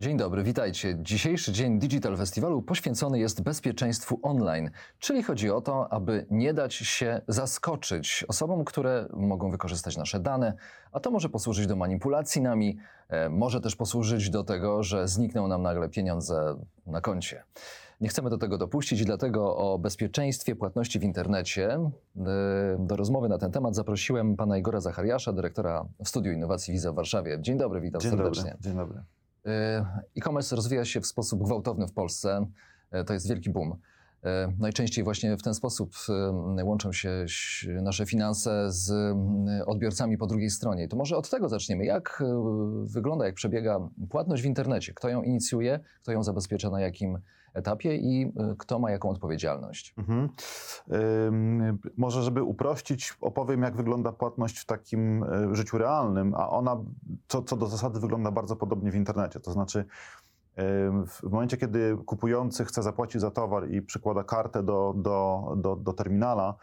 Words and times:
Dzień 0.00 0.16
dobry, 0.16 0.42
witajcie. 0.42 0.96
Dzisiejszy 1.02 1.52
dzień 1.52 1.78
Digital 1.78 2.16
Festiwalu 2.16 2.62
poświęcony 2.62 3.18
jest 3.18 3.42
bezpieczeństwu 3.42 4.18
online, 4.22 4.70
czyli 4.98 5.22
chodzi 5.22 5.50
o 5.50 5.60
to, 5.60 5.92
aby 5.92 6.26
nie 6.30 6.54
dać 6.54 6.74
się 6.74 7.20
zaskoczyć 7.28 8.24
osobom, 8.28 8.64
które 8.64 9.08
mogą 9.12 9.50
wykorzystać 9.50 9.96
nasze 9.96 10.20
dane, 10.20 10.54
a 10.92 11.00
to 11.00 11.10
może 11.10 11.28
posłużyć 11.28 11.66
do 11.66 11.76
manipulacji 11.76 12.42
nami, 12.42 12.78
e, 13.08 13.28
może 13.28 13.60
też 13.60 13.76
posłużyć 13.76 14.30
do 14.30 14.44
tego, 14.44 14.82
że 14.82 15.08
znikną 15.08 15.48
nam 15.48 15.62
nagle 15.62 15.88
pieniądze 15.88 16.56
na 16.86 17.00
koncie. 17.00 17.44
Nie 18.00 18.08
chcemy 18.08 18.30
do 18.30 18.38
tego 18.38 18.58
dopuścić 18.58 19.00
i 19.00 19.04
dlatego 19.04 19.56
o 19.56 19.78
bezpieczeństwie 19.78 20.56
płatności 20.56 20.98
w 20.98 21.02
internecie 21.02 21.72
e, 21.72 21.90
do 22.78 22.96
rozmowy 22.96 23.28
na 23.28 23.38
ten 23.38 23.52
temat 23.52 23.74
zaprosiłem 23.74 24.36
pana 24.36 24.58
Igora 24.58 24.80
Zachariasza, 24.80 25.32
dyrektora 25.32 25.86
w 26.04 26.08
Studiu 26.08 26.32
Innowacji 26.32 26.72
Wiza 26.72 26.92
w 26.92 26.94
Warszawie. 26.94 27.38
Dzień 27.40 27.58
dobry, 27.58 27.80
witam 27.80 28.00
Dzień 28.00 28.10
serdecznie. 28.10 28.50
Dobry. 28.50 28.62
Dzień 28.62 28.76
dobry. 28.76 29.02
E, 29.46 29.86
E-commerce 30.16 30.56
rozwija 30.56 30.84
się 30.84 31.00
w 31.00 31.06
sposób 31.06 31.42
gwałtowny 31.44 31.86
w 31.86 31.92
Polsce. 31.92 32.46
E, 32.90 33.04
To 33.04 33.12
jest 33.12 33.28
wielki 33.28 33.50
boom. 33.50 33.76
E, 34.24 34.52
Najczęściej 34.58 35.04
właśnie 35.04 35.36
w 35.36 35.42
ten 35.42 35.54
sposób 35.54 35.94
łączą 36.64 36.92
się 36.92 37.24
nasze 37.82 38.06
finanse 38.06 38.66
z 38.68 39.16
odbiorcami 39.66 40.18
po 40.18 40.26
drugiej 40.26 40.50
stronie. 40.50 40.88
To 40.88 40.96
może 40.96 41.16
od 41.16 41.30
tego 41.30 41.48
zaczniemy. 41.48 41.84
Jak 41.84 42.22
wygląda, 42.84 43.26
jak 43.26 43.34
przebiega 43.34 43.78
płatność 44.10 44.42
w 44.42 44.46
internecie? 44.46 44.94
Kto 44.94 45.08
ją 45.08 45.22
inicjuje, 45.22 45.80
kto 46.02 46.12
ją 46.12 46.22
zabezpiecza 46.22 46.70
na 46.70 46.80
jakim 46.80 47.18
etapie 47.54 47.96
i 47.96 48.32
e, 48.36 48.54
kto 48.58 48.78
ma 48.78 48.90
jaką 48.90 49.10
odpowiedzialność? 49.10 49.94
Mhm. 49.98 50.28
Może, 51.96 52.22
żeby 52.22 52.42
uprościć, 52.42 53.14
opowiem, 53.20 53.62
jak 53.62 53.76
wygląda 53.76 54.12
płatność 54.12 54.58
w 54.58 54.66
takim 54.66 55.24
e, 55.24 55.54
życiu 55.54 55.78
realnym, 55.78 56.34
a 56.34 56.50
ona 56.50 56.76
co, 57.28 57.42
co 57.42 57.56
do 57.56 57.66
zasady 57.66 58.00
wygląda 58.00 58.30
bardzo 58.30 58.56
podobnie 58.56 58.90
w 58.90 58.94
internecie. 58.94 59.40
To 59.40 59.52
znaczy, 59.52 59.84
ym, 60.58 61.06
w 61.06 61.22
momencie, 61.22 61.56
kiedy 61.56 61.96
kupujący 62.06 62.64
chce 62.64 62.82
zapłacić 62.82 63.20
za 63.20 63.30
towar 63.30 63.70
i 63.70 63.82
przykłada 63.82 64.24
kartę 64.24 64.62
do, 64.62 64.94
do, 64.96 65.52
do, 65.56 65.76
do 65.76 65.92
terminala, 65.92 66.54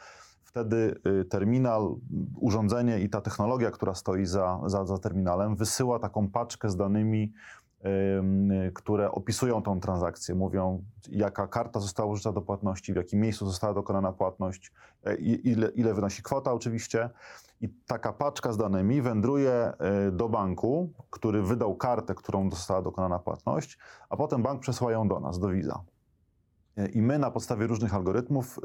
wtedy 0.44 1.00
y, 1.22 1.26
terminal, 1.26 1.96
urządzenie 2.36 3.00
i 3.00 3.10
ta 3.10 3.22
technologia, 3.22 3.72
która 3.72 3.96
stoi 3.96 4.26
za, 4.26 4.60
za, 4.66 4.86
za 4.86 4.98
terminalem, 4.98 5.56
wysyła 5.56 6.00
taką 6.00 6.30
paczkę 6.30 6.70
z 6.70 6.76
danymi, 6.76 7.22
ym, 7.24 7.32
które 8.74 9.12
opisują 9.12 9.62
tą 9.62 9.80
transakcję. 9.80 10.36
Mówią, 10.36 10.84
jaka 11.10 11.48
karta 11.48 11.80
została 11.80 12.12
użyta 12.12 12.32
do 12.32 12.42
płatności, 12.42 12.94
w 12.94 12.96
jakim 12.96 13.20
miejscu 13.20 13.46
została 13.46 13.74
dokonana 13.74 14.12
płatność, 14.12 14.72
e, 15.06 15.16
ile, 15.16 15.70
ile 15.70 15.94
wynosi 15.94 16.24
kwota 16.24 16.54
oczywiście. 16.54 17.10
I 17.62 17.70
taka 17.88 18.14
paczka 18.14 18.54
z 18.54 18.58
danymi 18.58 19.02
wędruje 19.02 19.74
y, 20.08 20.12
do 20.12 20.30
banku, 20.30 20.94
który 21.10 21.44
wydał 21.44 21.76
kartę, 21.76 22.16
którą 22.16 22.52
została 22.52 22.82
dokonana 22.82 23.20
płatność, 23.20 23.78
a 24.10 24.18
potem 24.18 24.44
bank 24.44 24.62
przesyła 24.62 24.92
ją 24.92 25.08
do 25.08 25.20
nas, 25.20 25.40
do 25.40 25.50
Visa. 25.50 25.84
I 26.94 27.02
my 27.02 27.20
na 27.20 27.32
podstawie 27.32 27.68
różnych 27.68 27.94
algorytmów 27.96 28.58
y, 28.58 28.62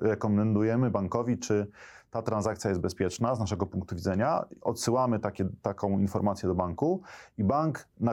rekomendujemy 0.00 0.90
bankowi, 0.90 1.38
czy 1.38 1.66
ta 2.12 2.22
transakcja 2.22 2.70
jest 2.70 2.80
bezpieczna 2.80 3.34
z 3.34 3.40
naszego 3.40 3.66
punktu 3.66 3.94
widzenia. 3.94 4.44
Odsyłamy 4.60 5.18
takie, 5.18 5.48
taką 5.62 5.98
informację 5.98 6.48
do 6.48 6.54
banku 6.54 7.02
i 7.38 7.44
bank, 7.44 7.88
y, 8.00 8.04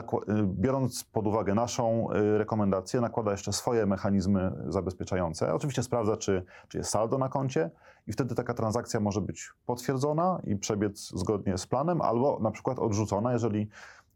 biorąc 0.44 1.04
pod 1.04 1.26
uwagę 1.26 1.54
naszą 1.54 2.12
y, 2.12 2.38
rekomendację, 2.38 3.00
nakłada 3.00 3.30
jeszcze 3.30 3.52
swoje 3.52 3.86
mechanizmy 3.86 4.52
zabezpieczające. 4.68 5.54
Oczywiście 5.54 5.82
sprawdza, 5.82 6.16
czy, 6.16 6.44
czy 6.68 6.78
jest 6.78 6.90
saldo 6.90 7.18
na 7.18 7.28
koncie 7.28 7.70
i 8.06 8.12
wtedy 8.12 8.34
taka 8.34 8.54
transakcja 8.54 9.00
może 9.00 9.20
być 9.20 9.50
potwierdzona 9.66 10.40
i 10.44 10.56
przebiec 10.56 11.10
zgodnie 11.14 11.58
z 11.58 11.66
planem, 11.66 12.02
albo 12.02 12.38
na 12.40 12.50
przykład 12.50 12.78
odrzucona, 12.78 13.32
jeżeli 13.32 13.68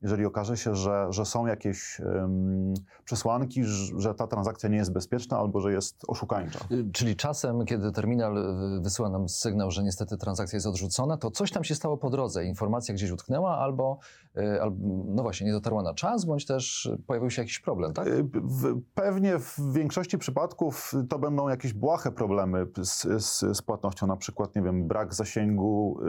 jeżeli 0.04 0.24
okaże 0.26 0.56
się, 0.56 0.74
że, 0.74 1.06
że 1.10 1.24
są 1.24 1.46
jakieś 1.46 2.00
em, 2.00 2.74
przesłanki, 3.04 3.64
że 3.98 4.14
ta 4.14 4.26
transakcja 4.26 4.68
nie 4.68 4.76
jest 4.76 4.92
bezpieczna 4.92 5.38
albo 5.38 5.60
że 5.60 5.72
jest 5.72 6.02
oszukańcza. 6.08 6.58
Y, 6.72 6.90
Czyli 6.92 7.16
czasem, 7.16 7.64
kiedy 7.64 7.92
terminal 7.92 8.38
y, 8.78 8.80
wysyła 8.80 9.08
nam 9.10 9.28
sygnał, 9.28 9.70
że 9.70 9.82
niestety 9.82 10.16
transakcja 10.16 10.56
jest 10.56 10.66
odrzucona, 10.66 11.16
to 11.16 11.30
coś 11.30 11.50
tam 11.52 11.64
się 11.64 11.74
stało 11.74 11.96
po 11.96 12.10
drodze. 12.10 12.44
Informacja 12.44 12.94
gdzieś 12.94 13.10
utknęła 13.10 13.58
albo, 13.58 13.98
y, 14.38 14.62
albo 14.62 14.76
no 15.06 15.22
właśnie, 15.22 15.46
nie 15.46 15.52
dotarła 15.52 15.82
na 15.82 15.94
czas, 15.94 16.24
bądź 16.24 16.46
też 16.46 16.90
pojawił 17.06 17.30
się 17.30 17.42
jakiś 17.42 17.60
problem, 17.60 17.92
tak? 17.92 18.08
W, 18.34 18.80
pewnie 18.94 19.38
w 19.38 19.58
większości 19.72 20.18
przypadków 20.18 20.92
to 21.08 21.18
będą 21.18 21.48
jakieś 21.48 21.72
błahe 21.72 22.10
problemy 22.12 22.66
z, 22.82 23.24
z, 23.24 23.56
z 23.56 23.62
płatnością, 23.62 24.06
na 24.06 24.16
przykład, 24.16 24.56
nie 24.56 24.62
wiem, 24.62 24.88
brak 24.88 25.14
zasięgu, 25.14 26.00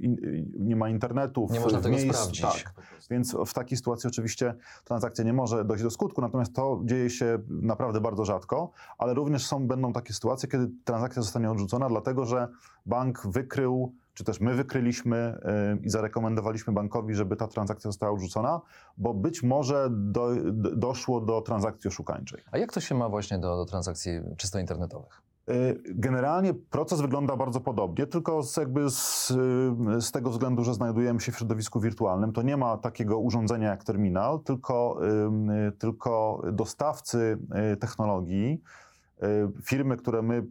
in, 0.00 0.16
nie 0.58 0.76
ma 0.76 0.88
internetu. 0.88 1.46
w- 1.46 1.50
Nie 1.50 1.60
można 1.60 1.78
w 1.78 1.82
tego 1.82 1.96
miejsc- 1.96 2.08
sprawdzić. 2.14 2.40
Tak. 2.64 2.74
Więc 3.10 3.23
w 3.46 3.54
takiej 3.54 3.78
sytuacji 3.78 4.08
oczywiście 4.08 4.54
transakcja 4.84 5.24
nie 5.24 5.32
może 5.32 5.64
dojść 5.64 5.84
do 5.84 5.90
skutku, 5.90 6.20
natomiast 6.20 6.54
to 6.54 6.80
dzieje 6.84 7.10
się 7.10 7.38
naprawdę 7.48 8.00
bardzo 8.00 8.24
rzadko, 8.24 8.70
ale 8.98 9.14
również 9.14 9.46
są, 9.46 9.66
będą 9.66 9.92
takie 9.92 10.12
sytuacje, 10.12 10.48
kiedy 10.48 10.70
transakcja 10.84 11.22
zostanie 11.22 11.50
odrzucona, 11.50 11.88
dlatego 11.88 12.24
że 12.24 12.48
bank 12.86 13.26
wykrył, 13.26 13.94
czy 14.14 14.24
też 14.24 14.40
my 14.40 14.54
wykryliśmy 14.54 15.40
yy, 15.74 15.86
i 15.86 15.90
zarekomendowaliśmy 15.90 16.72
bankowi, 16.72 17.14
żeby 17.14 17.36
ta 17.36 17.48
transakcja 17.48 17.90
została 17.90 18.12
odrzucona, 18.12 18.60
bo 18.96 19.14
być 19.14 19.42
może 19.42 19.88
do, 19.90 20.30
doszło 20.52 21.20
do 21.20 21.40
transakcji 21.40 21.88
oszukańczej. 21.88 22.42
A 22.50 22.58
jak 22.58 22.72
to 22.72 22.80
się 22.80 22.94
ma 22.94 23.08
właśnie 23.08 23.38
do, 23.38 23.56
do 23.56 23.64
transakcji 23.64 24.12
czysto 24.36 24.58
internetowych? 24.58 25.23
Y, 25.50 25.82
Generalnie 25.94 26.54
proces 26.54 27.00
wygląda 27.00 27.36
bardzo 27.36 27.60
podobnie, 27.60 28.06
tylko 28.06 28.42
z, 28.42 28.56
jakby 28.56 28.90
z, 28.90 29.30
y, 29.96 30.00
z 30.00 30.10
tego 30.10 30.30
względu, 30.30 30.64
że 30.64 30.74
znajdujemy 30.74 31.20
się 31.20 31.32
w 31.32 31.36
środowisku 31.36 31.80
wirtualnym, 31.80 32.32
to 32.32 32.42
nie 32.42 32.56
ma 32.56 32.76
takiego 32.76 33.18
urządzenia 33.18 33.68
jak 33.68 33.84
terminal, 33.84 34.40
tylko, 34.40 35.00
y, 35.68 35.72
tylko 35.72 36.42
dostawcy 36.52 37.38
technologii, 37.80 38.62
firmy, 39.62 39.96
które 39.96 40.22
my 40.22 40.46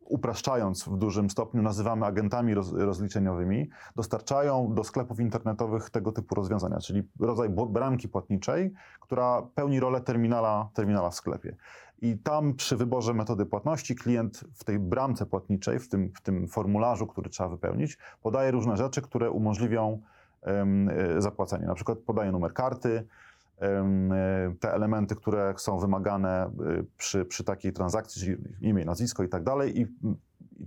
upraszczając 0.00 0.84
w 0.84 0.96
dużym 0.96 1.30
stopniu 1.30 1.62
nazywamy 1.62 2.06
agentami 2.06 2.54
roz, 2.54 2.72
rozliczeniowymi, 2.72 3.70
dostarczają 3.96 4.74
do 4.74 4.84
sklepów 4.84 5.20
internetowych 5.20 5.90
tego 5.90 6.12
typu 6.12 6.34
rozwiązania, 6.34 6.78
czyli 6.78 7.02
rodzaj 7.20 7.48
bramki 7.48 8.08
płatniczej, 8.08 8.72
która 9.00 9.42
pełni 9.54 9.80
rolę 9.80 10.00
terminala, 10.00 10.68
terminala 10.74 11.10
w 11.10 11.14
sklepie. 11.14 11.56
I 12.04 12.18
tam 12.18 12.54
przy 12.54 12.76
wyborze 12.76 13.14
metody 13.14 13.46
płatności 13.46 13.94
klient 13.94 14.44
w 14.54 14.64
tej 14.64 14.78
bramce 14.78 15.26
płatniczej, 15.26 15.78
w 15.78 15.88
tym, 15.88 16.12
w 16.14 16.20
tym 16.20 16.48
formularzu, 16.48 17.06
który 17.06 17.30
trzeba 17.30 17.48
wypełnić, 17.48 17.98
podaje 18.22 18.50
różne 18.50 18.76
rzeczy, 18.76 19.02
które 19.02 19.30
umożliwią 19.30 20.00
e, 20.42 20.66
zapłacenie. 21.18 21.66
Na 21.66 21.74
przykład 21.74 21.98
podaje 21.98 22.32
numer 22.32 22.52
karty, 22.52 23.06
e, 23.60 24.54
te 24.60 24.74
elementy, 24.74 25.16
które 25.16 25.54
są 25.56 25.78
wymagane 25.78 26.44
e, 26.44 26.50
przy, 26.96 27.24
przy 27.24 27.44
takiej 27.44 27.72
transakcji, 27.72 28.22
czyli 28.22 28.36
imię, 28.60 28.84
nazwisko 28.84 29.22
i 29.22 29.28
tak 29.28 29.42
dalej. 29.44 29.80
I 29.80 29.86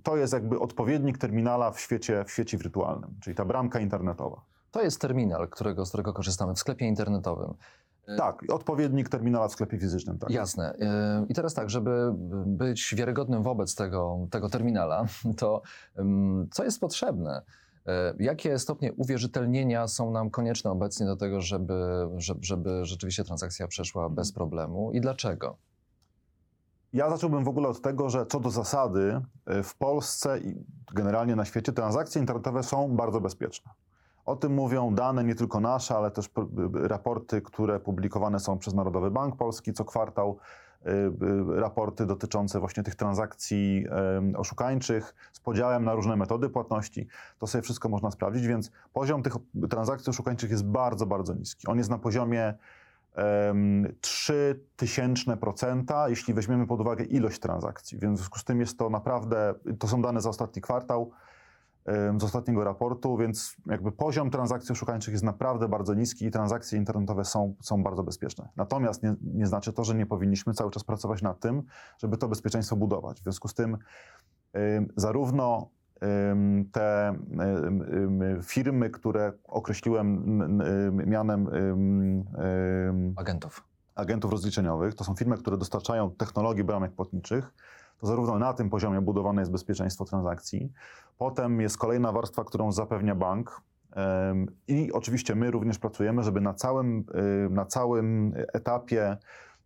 to 0.04 0.18
jest 0.18 0.34
jakby 0.34 0.60
odpowiednik 0.60 1.18
terminala 1.18 1.72
w 1.72 1.80
świecie, 1.80 2.24
w 2.28 2.32
świecie 2.32 2.58
wirtualnym, 2.58 3.16
czyli 3.22 3.36
ta 3.36 3.46
bramka 3.46 3.80
internetowa. 3.80 4.42
To 4.72 4.82
jest 4.82 5.02
terminal, 5.02 5.48
którego, 5.48 5.86
z 5.86 5.90
którego 5.90 6.14
korzystamy 6.14 6.54
w 6.54 6.60
sklepie 6.60 6.86
internetowym. 6.86 7.54
Tak, 8.18 8.44
odpowiednik 8.50 9.10
terminala 9.10 9.48
w 9.48 9.52
sklepie 9.52 9.80
fizycznym. 9.80 10.18
Tak. 10.18 10.30
Jasne. 10.30 10.74
Y, 10.74 10.78
I 11.30 11.34
teraz 11.34 11.54
tak, 11.54 11.70
żeby 11.70 12.14
być 12.46 12.96
wiarygodnym 12.96 13.44
wobec 13.44 13.76
tego, 13.76 14.28
tego 14.32 14.50
terminala, 14.50 15.06
to 15.38 15.62
co 16.52 16.64
jest 16.64 16.80
potrzebne? 16.80 17.42
Y, 17.88 17.92
Jakie 18.20 18.60
stopnie 18.60 18.94
uwierzytelnienia 18.94 19.88
są 19.88 20.12
nam 20.12 20.30
konieczne 20.30 20.72
obecnie 20.72 21.06
do 21.06 21.16
tego, 21.16 21.42
żeby, 21.42 22.08
żeby, 22.42 22.86
rzeczywiście 22.86 23.24
transakcja 23.24 23.68
przeszła 23.68 24.10
bez 24.10 24.32
problemu 24.32 24.92
i 24.92 25.02
dlaczego? 25.02 25.58
Ja 26.94 27.10
zacząłbym 27.10 27.44
w 27.44 27.48
ogóle 27.48 27.68
od 27.68 27.82
tego, 27.82 28.10
że 28.10 28.26
co 28.26 28.40
do 28.40 28.50
zasady 28.50 29.22
w 29.64 29.78
Polsce 29.78 30.40
i 30.40 30.66
generalnie 30.94 31.36
na 31.36 31.46
świecie 31.46 31.74
transakcje 31.74 32.22
internetowe 32.22 32.64
są 32.64 32.96
bardzo 32.96 33.22
bezpieczne. 33.22 33.72
O 34.28 34.36
tym 34.36 34.54
mówią 34.54 34.96
dane 34.96 35.24
nie 35.24 35.36
tylko 35.36 35.60
nasze, 35.60 35.96
ale 35.96 36.12
też 36.12 36.30
raporty, 36.74 37.42
które 37.42 37.80
publikowane 37.80 38.40
są 38.40 38.58
przez 38.58 38.74
Narodowy 38.74 39.12
Bank 39.12 39.36
Polski 39.36 39.74
co 39.74 39.86
kwartał, 39.86 40.38
y, 40.86 40.90
y, 40.90 41.60
raporty 41.60 42.06
dotyczące 42.06 42.60
właśnie 42.60 42.84
tych 42.84 42.96
transakcji 42.96 43.86
oszukańczych 44.38 45.16
z 45.34 45.40
podziałem 45.40 45.84
na 45.84 45.94
różne 45.94 46.16
metody 46.16 46.50
płatności. 46.50 47.08
To 47.40 47.48
sobie 47.48 47.62
wszystko 47.62 47.90
można 47.90 48.12
sprawdzić, 48.12 48.48
więc 48.48 48.72
poziom 48.94 49.24
tych 49.24 49.34
transakcji 49.70 50.10
oszukańczych 50.10 50.52
jest 50.52 50.66
bardzo, 50.66 51.06
bardzo 51.06 51.34
niski. 51.34 51.68
On 51.68 51.78
jest 51.78 51.90
na 51.90 51.98
poziomie 51.98 52.54
em, 53.16 53.94
0,03%, 54.02 56.10
jeśli 56.10 56.34
weźmiemy 56.34 56.68
pod 56.68 56.82
uwagę 56.82 57.04
ilość 57.04 57.40
transakcji. 57.40 58.00
Więc 58.00 58.20
w 58.20 58.22
związku 58.22 58.40
z 58.40 58.44
tym 58.44 58.60
jest 58.60 58.78
to 58.78 58.90
naprawdę, 58.90 59.54
to 59.80 59.88
są 59.88 60.02
dane 60.02 60.22
za 60.22 60.30
ostatni 60.30 60.62
kwartał, 60.62 61.12
z 62.18 62.24
ostatniego 62.24 62.64
raportu, 62.64 63.18
więc 63.18 63.56
jakby 63.66 63.92
poziom 63.92 64.30
transakcji 64.30 64.74
oszukańczych 64.74 65.12
jest 65.12 65.24
naprawdę 65.24 65.68
bardzo 65.68 65.94
niski 65.94 66.26
i 66.26 66.32
transakcje 66.32 66.78
internetowe 66.78 67.26
są, 67.26 67.56
są 67.62 67.84
bardzo 67.84 68.04
bezpieczne. 68.04 68.50
Natomiast 68.56 69.04
nie, 69.04 69.16
nie 69.22 69.48
znaczy 69.48 69.74
to, 69.74 69.84
że 69.84 69.96
nie 69.96 70.06
powinniśmy 70.06 70.54
cały 70.54 70.72
czas 70.72 70.84
pracować 70.84 71.22
nad 71.22 71.40
tym, 71.40 71.64
żeby 71.98 72.18
to 72.18 72.28
bezpieczeństwo 72.28 72.76
budować. 72.76 73.20
W 73.20 73.24
związku 73.24 73.48
z 73.48 73.54
tym 73.54 73.78
zarówno 74.96 75.70
te 76.72 77.18
firmy, 78.44 78.90
które 78.90 79.34
określiłem 79.44 80.24
mianem 81.08 81.48
Agentów. 83.16 83.64
agentów 83.96 84.32
rozliczeniowych, 84.32 84.96
to 84.96 85.04
są 85.04 85.16
firmy, 85.16 85.38
które 85.38 85.58
dostarczają 85.58 86.12
technologii 86.12 86.64
bramek 86.64 86.92
płatniczych, 86.92 87.54
to 87.98 88.08
zarówno 88.08 88.40
na 88.40 88.54
tym 88.54 88.70
poziomie 88.70 89.02
budowane 89.02 89.42
jest 89.42 89.52
bezpieczeństwo 89.52 90.06
transakcji. 90.06 90.72
Potem 91.18 91.62
jest 91.62 91.78
kolejna 91.78 92.12
warstwa, 92.12 92.44
którą 92.44 92.72
zapewnia 92.72 93.16
bank. 93.16 93.62
I 94.68 94.92
oczywiście 94.92 95.36
my 95.36 95.52
również 95.52 95.80
pracujemy, 95.80 96.24
żeby 96.24 96.42
na 96.42 96.54
całym, 96.54 97.06
na 97.50 97.66
całym 97.66 98.34
etapie 98.54 99.18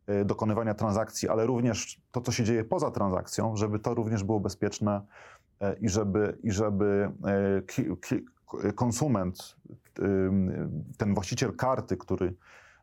y, 0.09 0.25
dokonywania 0.25 0.73
transakcji, 0.73 1.29
ale 1.29 1.45
również 1.45 2.01
to, 2.11 2.21
co 2.21 2.31
się 2.31 2.43
dzieje 2.43 2.63
poza 2.63 2.91
transakcją, 2.91 3.55
żeby 3.55 3.79
to 3.79 3.93
również 3.93 4.23
było 4.23 4.39
bezpieczne 4.39 5.01
e, 5.61 5.73
i 5.73 5.89
żeby, 5.89 6.37
i 6.43 6.51
żeby 6.51 7.11
e, 8.63 8.73
konsument, 8.73 9.55
ten 10.97 11.13
właściciel 11.13 11.55
karty, 11.55 11.97
który 11.97 12.33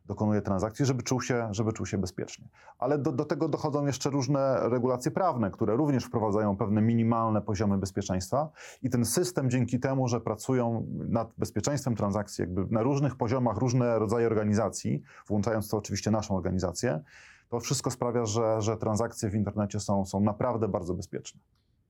dokonuje 0.09 0.43
transakcji, 0.43 0.85
żeby 0.85 1.03
czuł 1.03 1.21
się, 1.21 1.49
żeby 1.51 1.73
czuł 1.73 1.87
się 1.87 1.99
bezpiecznie. 1.99 2.49
Ale 2.79 2.99
do, 2.99 3.13
do 3.13 3.25
tego 3.25 3.49
dochodzą 3.49 3.87
jeszcze 3.87 4.11
różne 4.11 4.69
regulacje 4.69 5.11
prawne, 5.11 5.51
które 5.51 5.77
również 5.77 6.05
wprowadzają 6.05 6.57
pewne 6.57 6.83
minimalne 6.83 7.43
poziomy 7.43 7.79
bezpieczeństwa 7.79 8.51
i 8.83 8.91
ten 8.91 9.05
system 9.05 9.51
dzięki 9.51 9.81
temu, 9.81 10.09
że 10.09 10.21
pracują 10.21 10.87
nad 11.09 11.33
bezpieczeństwem 11.39 11.97
transakcji 11.97 12.43
jakby 12.43 12.67
na 12.75 12.83
różnych 12.83 13.17
poziomach, 13.17 13.57
różne 13.57 13.99
rodzaje 13.99 14.27
organizacji, 14.27 15.03
włączając 15.27 15.69
to 15.69 15.77
oczywiście 15.77 16.11
naszą 16.11 16.37
organizację, 16.37 17.01
to 17.49 17.61
wszystko 17.61 17.91
sprawia, 17.91 18.27
że, 18.27 18.63
że 18.63 18.77
transakcje 18.77 19.31
w 19.31 19.35
internecie 19.35 19.81
są, 19.81 20.05
są 20.05 20.21
naprawdę 20.21 20.69
bardzo 20.69 20.95
bezpieczne. 20.95 21.41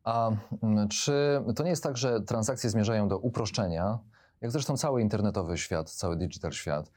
A 0.04 0.30
mm, 0.62 0.88
czy 0.88 1.42
to 1.56 1.62
nie 1.62 1.70
jest 1.70 1.82
tak, 1.82 1.96
że 1.96 2.20
transakcje 2.20 2.70
zmierzają 2.70 3.08
do 3.08 3.18
uproszczenia, 3.18 3.98
jak 4.40 4.50
zresztą 4.50 4.76
cały 4.76 5.02
internetowy 5.02 5.58
świat, 5.58 5.90
cały 5.90 6.16
digital 6.16 6.52
świat, 6.52 6.90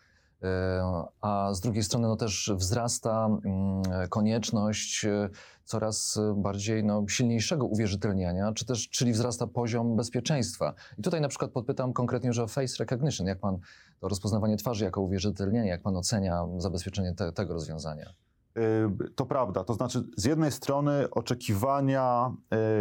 a 1.22 1.54
z 1.54 1.60
drugiej 1.60 1.84
strony 1.84 2.08
no 2.08 2.16
też 2.16 2.52
wzrasta 2.56 3.26
mm, 3.26 3.82
konieczność 4.10 5.04
yy, 5.04 5.30
coraz 5.66 6.20
bardziej 6.36 6.84
no, 6.84 7.06
silniejszego 7.08 7.66
uwierzytelniania, 7.66 8.54
czy 8.54 8.66
też, 8.66 8.90
czyli 8.90 9.12
wzrasta 9.12 9.48
poziom 9.48 9.96
bezpieczeństwa. 9.96 10.74
I 10.98 11.02
tutaj 11.02 11.22
na 11.22 11.28
przykład 11.28 11.52
podpytam 11.52 11.94
konkretnie 11.94 12.28
już 12.28 12.40
o 12.40 12.48
face 12.48 12.76
recognition. 12.80 13.28
Jak 13.28 13.40
pan 13.40 13.58
to 14.00 14.08
rozpoznawanie 14.08 14.58
twarzy 14.58 14.86
jako 14.86 15.02
uwierzytelnienie, 15.02 15.70
jak 15.70 15.82
pan 15.82 15.98
ocenia 15.98 16.46
zabezpieczenie 16.58 17.14
te, 17.14 17.32
tego 17.32 17.54
rozwiązania? 17.54 18.14
Y, 18.58 19.14
To 19.16 19.26
prawda. 19.26 19.64
To 19.64 19.74
znaczy, 19.74 20.04
z 20.18 20.26
jednej 20.26 20.52
strony 20.52 21.10
oczekiwania 21.10 22.32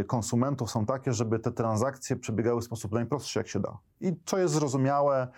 konsumentów 0.07 0.71
są 0.71 0.87
takie, 0.87 1.13
żeby 1.13 1.39
te 1.39 1.53
transakcje 1.53 2.17
przebiegały 2.17 2.61
w 2.61 2.65
sposób 2.65 2.93
najprostszy, 2.93 3.39
jak 3.39 3.49
się 3.49 3.61
da. 3.61 3.79
I 4.01 4.13
co 4.25 4.39
jest 4.39 4.55
zrozumiałe, 4.55 5.29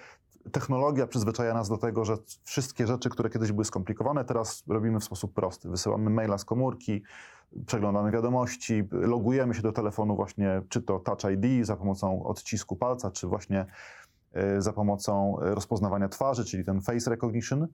technologia 0.52 1.06
przyzwyczaja 1.06 1.54
nas 1.54 1.68
do 1.68 1.78
tego, 1.78 2.04
że 2.04 2.16
wszystkie 2.44 2.86
rzeczy, 2.86 3.10
które 3.10 3.30
kiedyś 3.30 3.52
były 3.52 3.64
skomplikowane, 3.64 4.24
teraz 4.24 4.64
robimy 4.68 5.00
w 5.00 5.04
sposób 5.04 5.34
prosty. 5.34 5.68
Wysyłamy 5.68 6.10
maila 6.10 6.38
z 6.38 6.44
komórki, 6.44 7.02
przeglądamy 7.66 8.10
wiadomości, 8.10 8.82
logujemy 8.90 9.54
się 9.54 9.62
do 9.62 9.72
telefonu 9.72 10.16
właśnie, 10.16 10.62
czy 10.68 10.82
to 10.82 10.98
Touch 10.98 11.20
ID 11.32 11.66
za 11.66 11.76
pomocą 11.76 12.24
odcisku 12.24 12.76
palca, 12.76 13.10
czy 13.10 13.26
właśnie 13.26 13.66
y, 14.56 14.62
za 14.62 14.72
pomocą 14.72 15.36
rozpoznawania 15.40 16.08
twarzy, 16.08 16.44
czyli 16.44 16.64
ten 16.64 16.80
face 16.80 17.10
recognition. 17.10 17.68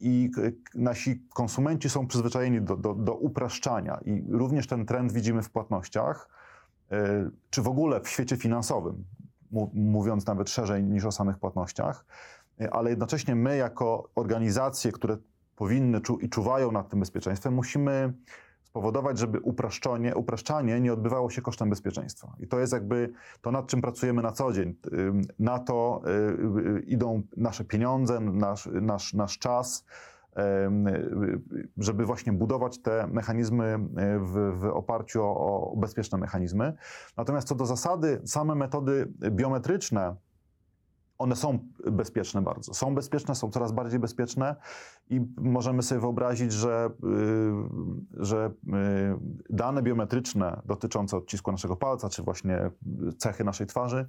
I 0.00 0.30
nasi 0.74 1.22
konsumenci 1.34 1.90
są 1.90 2.06
przyzwyczajeni 2.06 2.60
do, 2.60 2.76
do, 2.76 2.94
do 2.94 3.14
upraszczania, 3.14 3.98
i 4.04 4.24
również 4.30 4.66
ten 4.66 4.86
trend 4.86 5.12
widzimy 5.12 5.42
w 5.42 5.50
płatnościach, 5.50 6.28
e, 6.90 7.30
czy 7.50 7.62
w 7.62 7.68
ogóle 7.68 8.00
w 8.00 8.08
świecie 8.08 8.36
finansowym, 8.36 9.04
mówiąc 9.74 10.26
nawet 10.26 10.50
szerzej 10.50 10.84
niż 10.84 11.04
o 11.04 11.12
samych 11.12 11.38
płatnościach, 11.38 12.04
E, 12.60 12.70
ale 12.70 12.90
jednocześnie 12.90 13.34
my, 13.34 13.56
jako 13.56 14.08
organizacje, 14.14 14.92
które 14.92 15.16
powinny 15.56 16.00
czu- 16.00 16.18
i 16.20 16.28
czuwają 16.28 16.72
nad 16.72 16.88
tym 16.88 17.00
bezpieczeństwem, 17.00 17.54
musimy 17.54 18.12
spowodować, 18.62 19.18
żeby 19.18 19.40
upraszczanie, 19.40 20.14
upraszczanie 20.14 20.80
nie 20.80 20.92
odbywało 20.92 21.30
się 21.30 21.42
kosztem 21.42 21.70
bezpieczeństwa. 21.70 22.32
I 22.40 22.46
to 22.46 22.60
jest 22.60 22.72
jakby 22.72 23.12
to, 23.40 23.50
nad 23.50 23.66
czym 23.66 23.80
pracujemy 23.80 24.22
na 24.22 24.32
co 24.32 24.52
dzień. 24.52 24.74
Na 25.38 25.58
to 25.58 26.02
y, 26.06 26.78
y, 26.78 26.80
idą 26.80 27.22
nasze 27.36 27.64
pieniądze, 27.64 28.20
nasz, 28.20 28.68
nasz, 28.72 29.14
nasz 29.14 29.38
czas, 29.38 29.80
y, 29.80 30.13
żeby 31.76 32.06
właśnie 32.06 32.32
budować 32.32 32.78
te 32.82 33.06
mechanizmy 33.06 33.78
w, 34.20 34.58
w 34.60 34.64
oparciu 34.64 35.22
o, 35.22 35.70
o 35.70 35.76
bezpieczne 35.76 36.18
mechanizmy. 36.18 36.72
Natomiast 37.16 37.48
co 37.48 37.54
do 37.54 37.66
zasady, 37.66 38.20
same 38.24 38.54
metody 38.54 39.12
biometryczne, 39.30 40.16
one 41.18 41.36
są 41.36 41.58
bezpieczne 41.92 42.42
bardzo. 42.42 42.74
Są 42.74 42.94
bezpieczne, 42.94 43.34
są 43.34 43.50
coraz 43.50 43.72
bardziej 43.72 43.98
bezpieczne 44.00 44.56
i 45.10 45.20
możemy 45.36 45.82
sobie 45.82 46.00
wyobrazić, 46.00 46.52
że, 46.52 46.90
y, 48.20 48.24
że 48.24 48.46
y, 48.46 48.72
dane 49.50 49.82
biometryczne 49.82 50.60
dotyczące 50.64 51.16
odcisku 51.16 51.52
naszego 51.52 51.76
palca, 51.76 52.08
czy 52.08 52.22
właśnie 52.22 52.70
cechy 53.18 53.44
naszej 53.44 53.66
twarzy, 53.66 54.06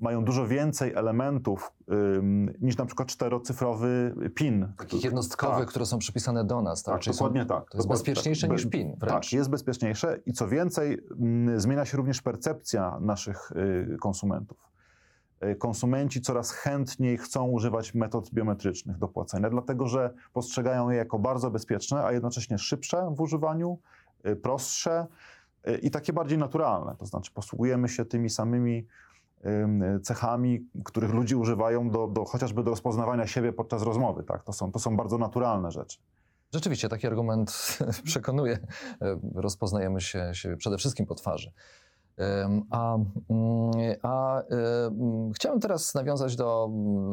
mają 0.00 0.24
dużo 0.24 0.46
więcej 0.46 0.94
elementów 0.94 1.72
ym, 2.18 2.54
niż 2.60 2.76
na 2.76 2.86
przykład 2.86 3.08
czterocyfrowy 3.08 4.14
PIN. 4.34 4.72
Takich 4.78 5.04
jednostkowych, 5.04 5.58
Tak. 5.58 5.68
które 5.68 5.86
są 5.86 5.98
przypisane 5.98 6.44
do 6.44 6.62
nas. 6.62 6.82
Tak, 6.82 7.04
Tak, 7.04 7.14
dokładnie 7.14 7.42
są, 7.42 7.48
tak. 7.48 7.70
To 7.70 7.78
jest 7.78 7.88
bezpieczniejsze 7.88 8.46
tak. 8.46 8.56
niż 8.56 8.66
PIN 8.66 8.96
wręcz. 8.98 9.24
Tak, 9.24 9.32
jest 9.32 9.50
bezpieczniejsze 9.50 10.20
i 10.26 10.32
co 10.32 10.48
więcej, 10.48 10.98
mm, 11.20 11.60
zmienia 11.60 11.84
się 11.84 11.96
również 11.96 12.22
percepcja 12.22 12.98
naszych 13.00 13.52
y, 13.52 13.96
konsumentów. 14.00 14.73
Y, 15.42 15.56
Konsumenci 15.56 16.20
coraz 16.20 16.50
chętniej 16.50 17.18
chcą 17.18 17.44
używać 17.44 17.94
metod 17.94 18.30
biometrycznych 18.30 18.98
do 18.98 19.08
płacenia, 19.08 19.50
dlatego 19.50 19.86
że 19.86 20.14
postrzegają 20.32 20.90
je 20.90 20.96
jako 20.96 21.18
bardzo 21.18 21.50
bezpieczne, 21.50 22.04
a 22.04 22.12
jednocześnie 22.12 22.58
szybsze 22.58 23.14
w 23.16 23.20
używaniu, 23.20 23.78
y, 24.26 24.36
prostsze 24.36 25.06
y, 25.68 25.78
i 25.78 25.90
takie 25.90 26.12
bardziej 26.12 26.38
naturalne. 26.38 26.96
To 26.98 27.06
znaczy 27.06 27.32
posługujemy 27.32 27.88
się 27.88 28.04
tymi 28.04 28.30
samymi 28.30 28.86
ym, 29.46 30.00
cechami, 30.02 30.68
których 30.84 31.14
ludzie 31.14 31.36
używają 31.36 31.90
do, 31.90 32.06
do, 32.06 32.24
chociażby 32.24 32.64
do 32.64 32.70
rozpoznawania 32.70 33.26
siebie 33.26 33.52
podczas 33.52 33.82
rozmowy. 33.82 34.22
Tak? 34.22 34.42
To, 34.42 34.52
są, 34.52 34.72
to 34.72 34.78
są 34.78 34.96
bardzo 34.96 35.18
naturalne 35.18 35.70
rzeczy. 35.70 35.98
Rzeczywiście, 36.52 36.88
taki 36.88 37.06
argument 37.06 37.78
przekonuje. 38.04 38.58
Rozpoznajemy 39.34 40.00
się, 40.00 40.30
się 40.32 40.56
przede 40.56 40.78
wszystkim 40.78 41.06
po 41.06 41.14
twarzy. 41.14 41.52
A, 42.70 42.96
mm, 43.30 43.96
a 44.02 44.42
chciałem 45.34 45.60
teraz 45.60 45.94
nawiązać 45.94 46.36
do, 46.36 46.70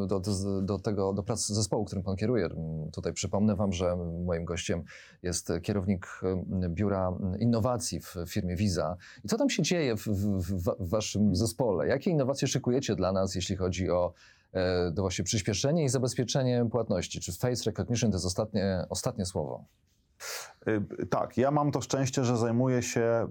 do, 0.08 0.20
do, 0.20 0.62
do 0.62 0.80
tego, 0.80 1.14
do 1.14 1.24
pracy 1.24 1.56
zespołu, 1.56 1.86
którym 1.86 2.04
pan 2.04 2.16
kieruje. 2.16 2.50
Tutaj 2.94 3.14
przypomnę 3.14 3.56
wam, 3.56 3.74
że 3.74 3.96
moim 4.26 4.46
gościem 4.46 4.84
jest 5.24 5.52
kierownik 5.64 6.22
Biura 6.70 7.18
Innowacji 7.40 8.00
w 8.02 8.16
firmie 8.28 8.56
Visa. 8.56 8.98
I 9.24 9.28
co 9.28 9.38
tam 9.38 9.50
się 9.50 9.64
dzieje 9.64 9.96
w, 9.96 10.08
w, 10.08 10.54
w 10.54 10.90
waszym 10.90 11.36
zespole? 11.36 11.88
Jakie 11.88 12.12
innowacje 12.12 12.48
szykujecie 12.48 12.96
dla 12.96 13.12
nas, 13.12 13.36
jeśli 13.36 13.56
chodzi 13.56 13.90
o 13.90 14.14
e, 14.54 14.92
to 14.92 15.02
właśnie 15.02 15.26
przyspieszenie 15.26 15.84
i 15.84 15.90
zabezpieczenie 15.90 16.66
płatności? 16.72 17.20
Czy 17.20 17.32
face 17.32 17.64
recognition 17.66 18.12
to 18.12 18.16
jest 18.16 18.26
ostatnie, 18.26 18.86
ostatnie 18.90 19.26
słowo? 19.26 19.66
Y, 20.68 21.06
Tak, 21.06 21.38
ja 21.38 21.52
mam 21.52 21.72
to 21.72 21.82
szczęście, 21.82 22.24
że 22.24 22.38
zajmuję 22.38 22.82
się 22.82 23.28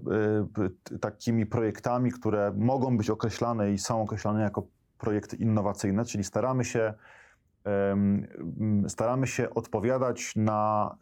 y, 0.93 0.99
takimi 0.99 1.45
projektami, 1.45 2.11
które 2.11 2.53
mogą 2.57 2.97
być 2.97 3.09
określane 3.09 3.71
i 3.71 3.77
są 3.77 4.01
określane 4.01 4.41
jako 4.41 4.63
projekty 4.97 5.35
innowacyjne, 5.35 6.05
czyli 6.05 6.23
staramy 6.23 6.65
się, 6.65 6.93
staramy 8.87 9.27
się 9.27 9.49
odpowiadać 9.49 10.33
na 10.35 10.95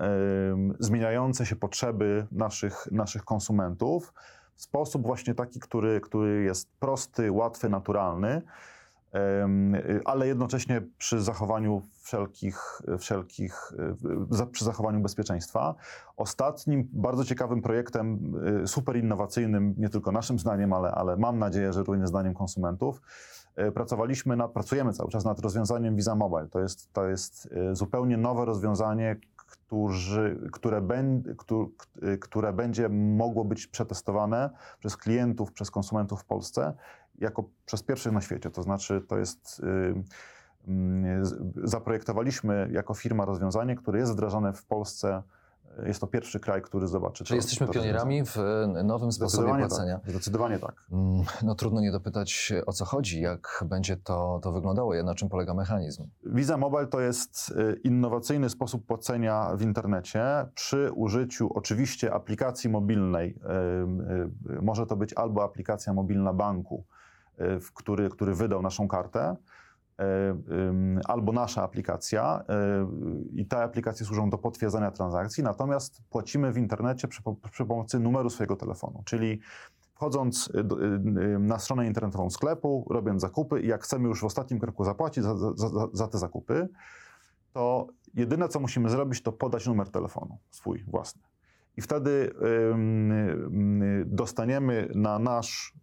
zmieniające 0.80 1.46
się 1.46 1.56
potrzeby 1.56 2.28
naszych, 2.32 2.88
naszych 2.92 3.26
konsumentów 3.26 4.14
w 4.56 4.62
sposób 4.62 5.06
właśnie 5.06 5.36
taki, 5.36 5.60
który, 5.60 6.02
który 6.02 6.44
jest 6.44 6.72
prosty, 6.80 7.32
łatwy, 7.32 7.70
naturalny. 7.70 8.42
Ale 10.06 10.28
jednocześnie 10.28 10.82
przy 10.98 11.22
zachowaniu 11.22 11.82
wszelkich, 12.02 12.82
wszelkich 13.00 13.72
za- 14.30 14.46
przy 14.46 14.66
zachowaniu 14.66 15.00
bezpieczeństwa. 15.00 15.76
Ostatnim 16.18 16.90
bardzo 16.94 17.26
ciekawym 17.26 17.62
projektem, 17.62 18.34
y, 18.64 18.68
super 18.68 18.96
innowacyjnym, 18.98 19.76
nie 19.78 19.90
tylko 19.90 20.12
naszym 20.12 20.40
zdaniem, 20.40 20.74
ale, 20.74 20.92
ale 20.92 21.18
mam 21.18 21.40
nadzieję, 21.40 21.74
że 21.74 21.84
również 21.84 22.10
zdaniem 22.10 22.34
konsumentów, 22.34 23.02
y, 23.68 23.72
pracowaliśmy 23.72 24.36
nad, 24.36 24.52
pracujemy 24.52 24.94
cały 24.94 25.10
czas 25.10 25.26
nad 25.26 25.40
rozwiązaniem 25.40 25.96
Visa 25.96 26.16
Mobile. 26.16 26.48
To 26.48 26.60
jest, 26.60 26.94
to 26.94 27.08
jest 27.08 27.50
zupełnie 27.74 28.18
nowe 28.18 28.46
rozwiązanie, 28.46 29.16
którzy, 29.36 30.50
które, 30.52 30.82
ben, 30.82 31.36
któ- 31.38 31.72
które 32.22 32.54
będzie 32.54 32.90
mogło 32.90 33.46
być 33.46 33.68
przetestowane 33.68 34.50
przez 34.80 34.98
klientów, 34.98 35.52
przez 35.52 35.72
konsumentów 35.72 36.22
w 36.22 36.26
Polsce 36.26 36.74
jako 37.22 37.44
przez 37.66 37.84
pierwszych 37.84 38.12
na 38.12 38.22
świecie. 38.22 38.50
To 38.52 38.64
znaczy, 38.64 39.02
to 39.08 39.18
jest. 39.18 39.62
y, 39.64 40.04
mm, 40.68 41.26
Zaprojektowaliśmy 41.64 42.70
jako 42.72 42.94
firma 42.94 43.26
rozwiązanie, 43.26 43.76
które 43.76 44.00
jest 44.00 44.12
wdrażane 44.12 44.54
w 44.54 44.66
Polsce 44.66 45.24
Jest 45.86 46.00
to 46.02 46.08
pierwszy 46.08 46.40
kraj, 46.40 46.62
który 46.62 46.88
zobaczy 46.88 47.24
to. 47.24 47.36
jesteśmy 47.36 47.68
to 47.68 47.74
pionierami 47.74 48.24
w 48.26 48.36
nowym 48.84 49.12
sposobie 49.12 49.56
płacenia. 49.58 50.00
tak. 50.00 50.10
Zdecydowanie 50.12 50.60
tak. 50.60 50.76
Mm, 50.92 51.24
No 51.44 51.56
trudno 51.56 51.82
nie 51.82 51.92
dopytać 51.92 52.54
o 52.66 52.74
co 52.74 52.86
chodzi, 52.86 53.22
jak 53.22 53.64
będzie 53.66 53.98
to, 53.98 54.40
to 54.44 54.52
wyglądało, 54.52 55.04
na 55.04 55.16
czym 55.16 55.30
polega 55.30 55.54
mechanizm. 55.54 56.08
Visa 56.26 56.58
Mobile 56.58 56.88
to 56.88 57.00
jest 57.02 57.50
y, 57.50 57.80
innowacyjny 57.84 58.50
sposób 58.50 58.86
płacenia 58.86 59.52
w 59.56 59.62
internecie 59.62 60.22
przy 60.56 60.92
użyciu 60.96 61.50
oczywiście 61.54 62.14
aplikacji 62.14 62.70
mobilnej. 62.70 63.40
Y, 64.56 64.62
Może 64.62 64.86
to 64.86 64.96
być 64.96 65.14
albo 65.14 65.44
aplikacja 65.44 65.94
mobilna 65.94 66.34
banku, 66.34 66.84
który, 67.74 68.10
który 68.10 68.36
wydał 68.36 68.62
naszą 68.62 68.88
kartę, 68.88 69.36
ym, 70.52 71.00
albo 71.06 71.32
nasza 71.32 71.64
aplikacja. 71.64 72.42
Y, 72.42 73.36
i 73.36 73.46
te 73.46 73.64
aplikacje 73.64 74.06
służą 74.06 74.30
do 74.30 74.38
potwierdzania 74.38 74.92
transakcji, 74.92 75.44
natomiast 75.44 76.02
płacimy 76.10 76.52
w 76.52 76.58
internecie 76.58 77.08
przy, 77.08 77.22
przy 77.52 77.66
pomocy 77.66 78.00
numeru 78.00 78.30
swojego 78.30 78.56
telefonu, 78.56 79.04
czyli 79.06 79.40
wchodząc 80.00 80.48
y, 80.48 80.60
y, 80.60 81.36
y, 81.36 81.40
na 81.40 81.60
stronę 81.60 81.88
internetową 81.88 82.30
sklepu, 82.30 82.88
robiąc 82.90 83.22
zakupy 83.22 83.62
i 83.62 83.68
jak 83.68 83.84
chcemy 83.84 84.08
już 84.08 84.22
w 84.22 84.24
ostatnim 84.24 84.60
kroku 84.60 84.84
zapłacić 84.84 85.24
za, 85.24 85.38
za, 85.38 85.54
za, 85.56 85.88
za 85.94 86.08
te 86.08 86.18
zakupy, 86.18 86.70
to 87.54 87.88
jedyne 88.14 88.48
co 88.48 88.60
musimy 88.60 88.90
zrobić, 88.90 89.22
to 89.22 89.32
podać 89.32 89.68
numer 89.68 89.90
telefonu 89.90 90.38
swój 90.52 90.84
własny. 90.84 91.22
I 91.80 91.82
wtedy 91.82 92.34
dostaniemy 94.06 94.90
na, 94.96 95.20
nasz, 95.20 95.74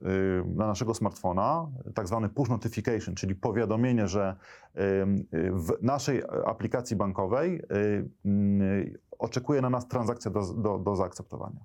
na 0.46 0.66
naszego 0.66 0.94
smartfona 0.94 1.70
tak 1.94 2.06
zwany 2.06 2.28
push 2.28 2.48
notification, 2.48 3.14
czyli 3.14 3.34
powiadomienie, 3.34 4.08
że 4.08 4.36
w 5.52 5.82
naszej 5.82 6.22
aplikacji 6.46 6.96
bankowej 6.96 7.62
oczekuje 9.18 9.60
na 9.60 9.70
nas 9.70 9.88
transakcja 9.88 10.30
do, 10.30 10.54
do, 10.54 10.78
do 10.78 10.96
zaakceptowania. 10.96 11.60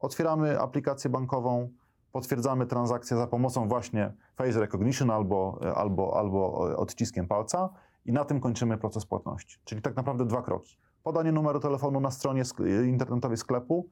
Otwieramy 0.00 0.60
aplikację 0.60 1.10
bankową, 1.10 1.68
potwierdzamy 2.12 2.66
transakcję 2.66 3.16
za 3.16 3.26
pomocą 3.26 3.68
właśnie 3.68 4.12
face 4.36 4.60
recognition 4.60 5.10
albo, 5.10 5.60
albo, 5.74 6.18
albo 6.18 6.54
odciskiem 6.76 7.28
palca 7.28 7.68
i 8.04 8.12
na 8.12 8.24
tym 8.24 8.40
kończymy 8.40 8.78
proces 8.78 9.06
płatności. 9.06 9.58
Czyli 9.64 9.82
tak 9.82 9.96
naprawdę 9.96 10.24
dwa 10.24 10.42
kroki. 10.42 10.76
Podanie 11.02 11.32
numeru 11.32 11.60
telefonu 11.60 12.00
na 12.00 12.10
stronie 12.10 12.42
sk- 12.42 12.86
internetowej 12.86 13.36
sklepu 13.36 13.88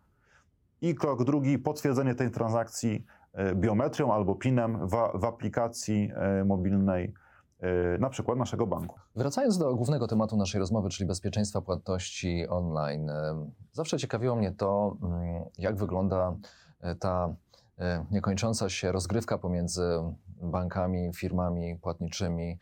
i 0.80 0.94
krok 0.94 1.24
drugi, 1.24 1.58
potwierdzenie 1.58 2.14
tej 2.14 2.30
transakcji 2.30 3.04
e, 3.32 3.54
biometrią 3.54 4.12
albo 4.12 4.34
PIN-em 4.34 4.88
w, 4.88 4.90
w 5.14 5.24
aplikacji 5.24 6.10
e, 6.14 6.44
mobilnej, 6.44 7.14
e, 7.60 7.98
na 7.98 8.10
przykład 8.10 8.38
naszego 8.38 8.66
banku. 8.66 8.98
Wracając 9.16 9.58
do 9.58 9.74
głównego 9.74 10.06
tematu 10.06 10.36
naszej 10.36 10.58
rozmowy, 10.58 10.88
czyli 10.88 11.08
bezpieczeństwa 11.08 11.60
płatności 11.60 12.48
online, 12.48 13.10
zawsze 13.72 13.98
ciekawiło 13.98 14.36
mnie 14.36 14.52
to, 14.52 14.96
mm, 15.02 15.44
jak 15.58 15.76
wygląda 15.76 16.36
ta 17.00 17.34
niekończąca 18.10 18.68
się 18.68 18.92
rozgrywka 18.92 19.38
pomiędzy 19.38 19.82
bankami, 20.42 21.10
firmami 21.14 21.76
płatniczymi 21.76 22.58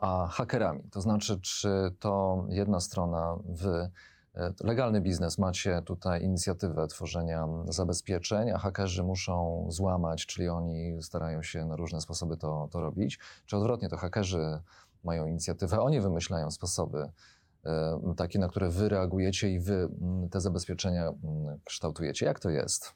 a 0.00 0.26
hakerami. 0.26 0.82
To 0.90 1.00
znaczy, 1.00 1.40
czy 1.40 1.68
to 1.98 2.44
jedna 2.48 2.80
strona, 2.80 3.36
wy, 3.44 3.90
e, 4.34 4.52
legalny 4.60 5.00
biznes, 5.00 5.38
macie 5.38 5.82
tutaj 5.82 6.22
inicjatywę 6.22 6.86
tworzenia 6.86 7.48
zabezpieczeń, 7.68 8.50
a 8.50 8.58
hakerzy 8.58 9.02
muszą 9.02 9.66
złamać, 9.68 10.26
czyli 10.26 10.48
oni 10.48 11.02
starają 11.02 11.42
się 11.42 11.66
na 11.66 11.76
różne 11.76 12.00
sposoby 12.00 12.36
to, 12.36 12.68
to 12.72 12.80
robić, 12.80 13.18
czy 13.46 13.56
odwrotnie, 13.56 13.88
to 13.88 13.96
hakerzy 13.96 14.60
mają 15.04 15.26
inicjatywę, 15.26 15.80
oni 15.80 16.00
wymyślają 16.00 16.50
sposoby 16.50 17.10
e, 17.64 18.00
takie, 18.16 18.38
na 18.38 18.48
które 18.48 18.70
wy 18.70 18.88
reagujecie 18.88 19.50
i 19.50 19.60
wy 19.60 19.74
mm, 19.74 20.28
te 20.28 20.40
zabezpieczenia 20.40 21.02
mm, 21.02 21.58
kształtujecie. 21.64 22.26
Jak 22.26 22.40
to 22.40 22.50
jest? 22.50 22.94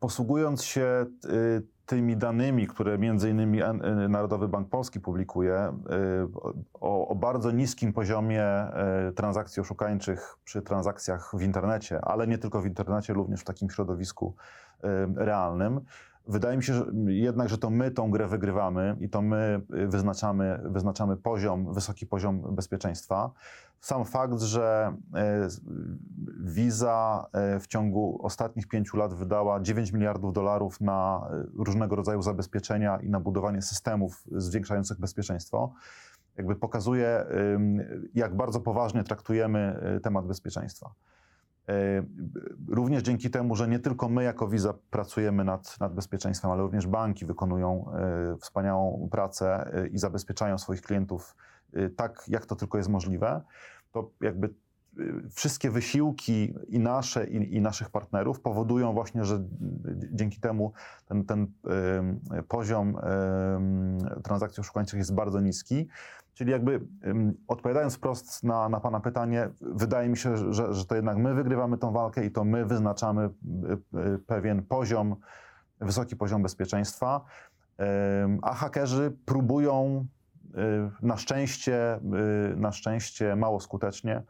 Posługując 0.00 0.64
się 0.64 1.06
y, 1.24 1.62
tymi 1.86 2.16
danymi, 2.16 2.66
które 2.66 2.98
między 2.98 3.30
innymi 3.30 3.62
y, 3.62 4.08
Narodowy 4.08 4.48
Bank 4.48 4.68
Polski 4.68 5.00
publikuje, 5.00 5.54
y, 5.54 6.72
o, 6.74 7.08
o 7.08 7.14
bardzo 7.14 7.50
niskim 7.50 7.92
poziomie 7.92 8.44
transakcji 9.16 9.60
oszukańczych 9.60 10.36
przy 10.44 10.62
transakcjach 10.62 11.32
w 11.34 11.42
internecie, 11.42 12.00
ale 12.04 12.26
nie 12.26 12.38
tylko 12.38 12.62
w 12.62 12.66
internecie, 12.66 13.12
również 13.12 13.40
w 13.40 13.44
takim 13.44 13.70
środowisku 13.70 14.34
realnym. 15.16 15.80
Wydaje 16.28 16.56
mi 16.56 16.62
się 16.62 16.74
że 16.74 16.86
jednak, 17.06 17.48
że 17.48 17.58
to 17.58 17.70
my 17.70 17.90
tą 17.90 18.10
grę 18.10 18.28
wygrywamy 18.28 18.96
i 19.00 19.08
to 19.08 19.22
my 19.22 19.60
y, 19.74 19.86
wyznaczamy, 19.86 20.60
wyznaczamy 20.64 21.16
poziom, 21.16 21.74
wysoki 21.74 22.06
poziom 22.06 22.54
bezpieczeństwa. 22.54 23.30
Sam 23.80 24.04
fakt, 24.04 24.40
że 24.40 24.96
e, 25.14 25.48
Visa 26.40 27.26
e, 27.32 27.60
w 27.60 27.66
ciągu 27.66 28.18
ostatnich 28.22 28.68
pięciu 28.68 28.96
lat 28.96 29.14
wydała 29.14 29.60
9 29.60 29.92
miliardów 29.92 30.32
dolarów 30.32 30.80
na 30.80 31.28
e, 31.30 31.44
różnego 31.64 31.96
rodzaju 31.96 32.22
zabezpieczenia 32.22 32.98
i 33.00 33.10
na 33.10 33.20
budowanie 33.20 33.62
systemów 33.62 34.24
zwiększających 34.32 35.00
bezpieczeństwo, 35.00 35.72
jakby 36.36 36.56
pokazuje, 36.56 37.24
jak 38.14 38.36
bardzo 38.36 38.60
poważnie 38.60 39.04
traktujemy 39.04 39.80
temat 40.02 40.26
bezpieczeństwa. 40.26 40.90
E, 41.68 42.02
Również 42.68 43.02
dzięki 43.02 43.30
temu, 43.30 43.56
że 43.56 43.68
nie 43.68 43.78
tylko 43.78 44.08
my 44.08 44.24
jako 44.24 44.48
Visa 44.48 44.74
pracujemy 44.90 45.44
nad, 45.44 45.80
nad 45.80 45.94
bezpieczeństwem, 45.94 46.50
ale 46.50 46.62
również 46.62 46.86
banki 46.86 47.26
wykonują 47.26 47.92
e, 47.92 48.36
wspaniałą 48.36 49.08
pracę 49.10 49.70
e, 49.74 49.86
i 49.86 49.98
zabezpieczają 49.98 50.58
swoich 50.58 50.82
klientów 50.82 51.36
tak, 51.96 52.24
jak 52.28 52.46
to 52.46 52.56
tylko 52.56 52.78
jest 52.78 52.90
możliwe, 52.90 53.42
to 53.92 54.10
jakby 54.20 54.54
wszystkie 55.30 55.70
wysiłki 55.70 56.54
i 56.68 56.78
nasze, 56.78 57.26
i, 57.26 57.56
i 57.56 57.60
naszych 57.60 57.90
partnerów 57.90 58.40
powodują 58.40 58.92
właśnie, 58.92 59.24
że 59.24 59.44
dzięki 60.12 60.40
temu 60.40 60.72
ten, 61.06 61.24
ten 61.24 61.46
poziom 62.48 62.96
transakcji 64.24 64.60
oszukańczych 64.60 64.98
jest 64.98 65.14
bardzo 65.14 65.40
niski. 65.40 65.88
Czyli 66.36 66.52
jakby 66.52 66.80
ym, 67.06 67.34
odpowiadając 67.48 67.94
wprost 67.94 68.44
na, 68.44 68.68
na 68.68 68.80
Pana 68.80 69.00
pytanie, 69.00 69.48
wydaje 69.60 70.08
mi 70.08 70.16
się, 70.16 70.52
że, 70.52 70.74
że 70.74 70.84
to 70.84 70.94
jednak 70.94 71.16
my 71.16 71.34
wygrywamy 71.34 71.78
tą 71.78 71.92
walkę 71.92 72.24
i 72.24 72.30
to 72.30 72.44
my 72.44 72.64
wyznaczamy 72.64 73.24
y, 73.24 73.98
y, 73.98 74.18
pewien 74.18 74.62
poziom, 74.62 75.16
wysoki 75.80 76.16
poziom 76.16 76.42
bezpieczeństwa, 76.42 77.24
Ym, 78.24 78.38
a 78.42 78.54
hakerzy 78.54 79.16
próbują 79.24 80.06
y, 80.44 80.56
na 81.02 81.16
szczęście, 81.16 82.00
na 82.56 82.72
szczęście 82.72 83.36
mało 83.36 83.60
skutecznie 83.60 84.22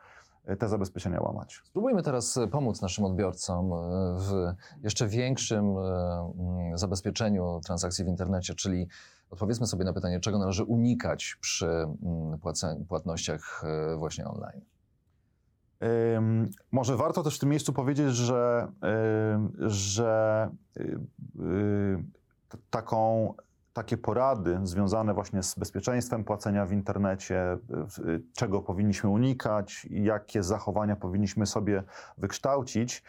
te 0.58 0.68
zabezpieczenia 0.68 1.20
łamać. 1.20 1.60
Spróbujmy 1.64 2.02
teraz 2.02 2.36
e, 2.36 2.46
pomóc 2.46 2.82
naszym 2.82 3.04
odbiorcom 3.04 3.72
e, 3.72 3.76
w 4.18 4.54
jeszcze 4.82 5.08
większym 5.08 5.64
e, 5.78 6.72
zabezpieczeniu 6.74 7.60
transakcji 7.64 8.04
w 8.04 8.08
internecie, 8.08 8.54
czyli 8.54 8.88
odpowiedzmy 9.30 9.66
sobie 9.66 9.84
na 9.84 9.92
pytanie, 9.92 10.20
czego 10.20 10.38
należy 10.38 10.64
unikać 10.64 11.36
przy 11.40 11.66
mm, 11.66 12.38
płatnościach 12.88 13.64
e, 13.64 13.96
właśnie 13.96 14.24
online. 14.24 14.60
Może 16.72 16.96
warto 16.96 17.22
też 17.22 17.36
w 17.36 17.40
tym 17.40 17.48
miejscu 17.48 17.72
powiedzieć, 17.72 18.14
że, 18.14 18.72
że 19.66 20.50
y, 20.76 21.00
y, 21.40 22.04
taką, 22.70 23.34
takie 23.72 23.96
porady 23.96 24.58
związane 24.62 25.14
właśnie 25.14 25.42
z 25.42 25.54
bezpieczeństwem 25.54 26.24
płacenia 26.24 26.66
w 26.66 26.72
internecie, 26.72 27.58
y, 27.98 28.22
czego 28.34 28.62
powinniśmy 28.62 29.10
unikać, 29.10 29.86
jakie 29.90 30.42
zachowania 30.42 30.96
powinniśmy 30.96 31.46
sobie 31.46 31.82
wykształcić, 32.18 33.02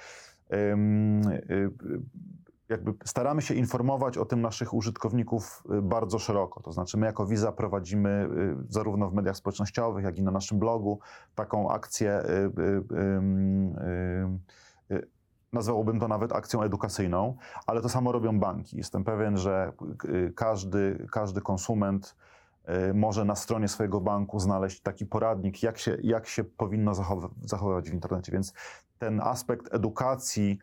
jakby 2.69 2.93
staramy 3.05 3.41
się 3.41 3.53
informować 3.53 4.17
o 4.17 4.25
tym 4.25 4.41
naszych 4.41 4.73
użytkowników 4.73 5.63
y, 5.77 5.81
bardzo 5.81 6.19
szeroko. 6.19 6.61
To 6.61 6.71
znaczy, 6.71 6.97
my 6.97 7.05
jako 7.05 7.25
Visa 7.25 7.51
prowadzimy 7.51 8.29
y, 8.69 8.73
zarówno 8.73 9.09
w 9.09 9.13
mediach 9.13 9.37
społecznościowych, 9.37 10.03
jak 10.05 10.17
i 10.17 10.23
na 10.23 10.31
naszym 10.31 10.59
blogu 10.59 10.99
taką 11.35 11.69
akcję. 11.71 12.23
y, 12.25 12.95
ym, 12.97 13.75
Nazwałbym 15.53 15.99
to 15.99 16.07
nawet 16.07 16.33
akcją 16.33 16.61
edukacyjną, 16.63 17.37
ale 17.67 17.81
to 17.81 17.89
samo 17.89 18.11
robią 18.11 18.39
banki. 18.39 18.77
Jestem 18.77 19.03
pewien, 19.03 19.37
że 19.37 19.71
każdy, 20.35 21.07
każdy 21.11 21.41
konsument 21.41 22.15
może 22.93 23.25
na 23.25 23.35
stronie 23.35 23.67
swojego 23.67 24.01
banku 24.01 24.39
znaleźć 24.39 24.81
taki 24.81 25.05
poradnik, 25.05 25.63
jak 25.63 25.77
się, 25.77 25.97
jak 26.03 26.27
się 26.27 26.43
powinno 26.43 26.91
zachow- 26.91 27.29
zachowywać 27.41 27.89
w 27.89 27.93
internecie. 27.93 28.31
Więc 28.31 28.53
ten 28.99 29.21
aspekt 29.21 29.73
edukacji, 29.73 30.59